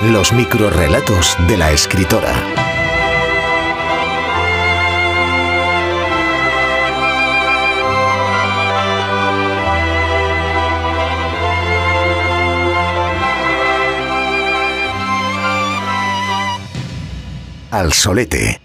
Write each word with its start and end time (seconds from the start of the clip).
Los 0.00 0.32
microrrelatos 0.32 1.36
de 1.48 1.56
la 1.56 1.72
escritora. 1.72 2.32
Al 17.72 17.92
solete. 17.92 18.60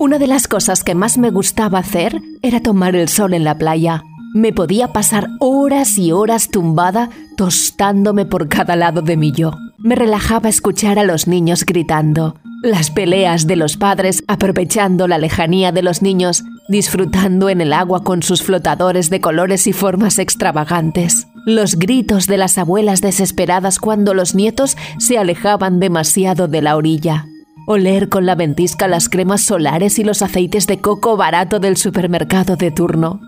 Una 0.00 0.18
de 0.18 0.26
las 0.26 0.48
cosas 0.48 0.82
que 0.82 0.94
más 0.94 1.18
me 1.18 1.28
gustaba 1.28 1.80
hacer 1.80 2.22
era 2.40 2.62
tomar 2.62 2.96
el 2.96 3.10
sol 3.10 3.34
en 3.34 3.44
la 3.44 3.58
playa. 3.58 4.02
Me 4.36 4.52
podía 4.52 4.88
pasar 4.88 5.28
horas 5.40 5.96
y 5.96 6.12
horas 6.12 6.50
tumbada 6.50 7.08
tostándome 7.38 8.26
por 8.26 8.50
cada 8.50 8.76
lado 8.76 9.00
de 9.00 9.16
mi 9.16 9.32
yo. 9.32 9.52
Me 9.78 9.94
relajaba 9.94 10.50
escuchar 10.50 10.98
a 10.98 11.04
los 11.04 11.26
niños 11.26 11.64
gritando, 11.64 12.36
las 12.62 12.90
peleas 12.90 13.46
de 13.46 13.56
los 13.56 13.78
padres 13.78 14.24
aprovechando 14.28 15.08
la 15.08 15.16
lejanía 15.16 15.72
de 15.72 15.80
los 15.80 16.02
niños, 16.02 16.44
disfrutando 16.68 17.48
en 17.48 17.62
el 17.62 17.72
agua 17.72 18.04
con 18.04 18.22
sus 18.22 18.42
flotadores 18.42 19.08
de 19.08 19.22
colores 19.22 19.66
y 19.66 19.72
formas 19.72 20.18
extravagantes, 20.18 21.28
los 21.46 21.76
gritos 21.76 22.26
de 22.26 22.36
las 22.36 22.58
abuelas 22.58 23.00
desesperadas 23.00 23.78
cuando 23.78 24.12
los 24.12 24.34
nietos 24.34 24.76
se 24.98 25.16
alejaban 25.16 25.80
demasiado 25.80 26.46
de 26.46 26.60
la 26.60 26.76
orilla, 26.76 27.24
oler 27.66 28.10
con 28.10 28.26
la 28.26 28.34
ventisca 28.34 28.86
las 28.86 29.08
cremas 29.08 29.40
solares 29.40 29.98
y 29.98 30.04
los 30.04 30.20
aceites 30.20 30.66
de 30.66 30.78
coco 30.82 31.16
barato 31.16 31.58
del 31.58 31.78
supermercado 31.78 32.56
de 32.56 32.70
turno. 32.70 33.18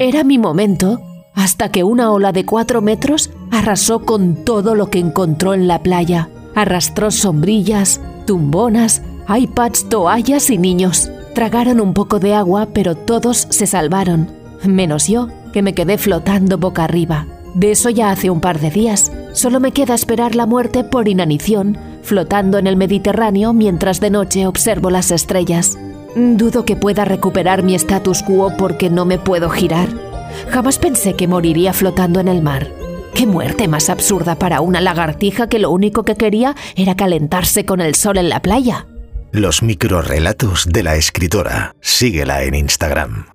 Era 0.00 0.24
mi 0.24 0.38
momento 0.38 1.00
hasta 1.34 1.68
que 1.68 1.84
una 1.84 2.10
ola 2.10 2.32
de 2.32 2.44
cuatro 2.44 2.82
metros 2.82 3.30
arrasó 3.52 4.00
con 4.00 4.44
todo 4.44 4.74
lo 4.74 4.90
que 4.90 4.98
encontró 4.98 5.54
en 5.54 5.68
la 5.68 5.82
playa. 5.82 6.28
Arrastró 6.56 7.12
sombrillas, 7.12 8.00
tumbonas, 8.26 9.02
iPads, 9.28 9.88
toallas 9.88 10.50
y 10.50 10.58
niños. 10.58 11.10
Tragaron 11.34 11.80
un 11.80 11.94
poco 11.94 12.18
de 12.18 12.34
agua, 12.34 12.68
pero 12.72 12.96
todos 12.96 13.46
se 13.50 13.66
salvaron, 13.66 14.30
menos 14.64 15.06
yo, 15.06 15.28
que 15.52 15.62
me 15.62 15.74
quedé 15.74 15.96
flotando 15.96 16.58
boca 16.58 16.84
arriba. 16.84 17.26
De 17.54 17.70
eso 17.70 17.88
ya 17.88 18.10
hace 18.10 18.30
un 18.30 18.40
par 18.40 18.58
de 18.58 18.70
días. 18.70 19.12
Solo 19.32 19.60
me 19.60 19.72
queda 19.72 19.94
esperar 19.94 20.34
la 20.34 20.46
muerte 20.46 20.82
por 20.82 21.08
inanición, 21.08 21.78
flotando 22.02 22.58
en 22.58 22.66
el 22.66 22.76
Mediterráneo 22.76 23.52
mientras 23.52 24.00
de 24.00 24.10
noche 24.10 24.46
observo 24.46 24.90
las 24.90 25.12
estrellas. 25.12 25.78
Dudo 26.16 26.64
que 26.64 26.76
pueda 26.76 27.04
recuperar 27.04 27.62
mi 27.62 27.74
status 27.74 28.22
quo 28.22 28.52
porque 28.56 28.88
no 28.88 29.04
me 29.04 29.18
puedo 29.18 29.50
girar. 29.50 29.88
Jamás 30.50 30.78
pensé 30.78 31.14
que 31.14 31.26
moriría 31.26 31.72
flotando 31.72 32.20
en 32.20 32.28
el 32.28 32.42
mar. 32.42 32.70
Qué 33.14 33.26
muerte 33.26 33.68
más 33.68 33.90
absurda 33.90 34.36
para 34.36 34.60
una 34.60 34.80
lagartija 34.80 35.48
que 35.48 35.58
lo 35.58 35.70
único 35.70 36.04
que 36.04 36.16
quería 36.16 36.54
era 36.76 36.96
calentarse 36.96 37.64
con 37.64 37.80
el 37.80 37.94
sol 37.94 38.18
en 38.18 38.28
la 38.28 38.42
playa. 38.42 38.86
Los 39.32 39.62
microrrelatos 39.62 40.66
de 40.68 40.82
la 40.84 40.96
escritora. 40.96 41.74
Síguela 41.80 42.44
en 42.44 42.54
Instagram. 42.54 43.33